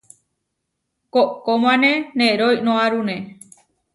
Koʼkómane 1.13 1.91
neroínoarune. 2.17 3.15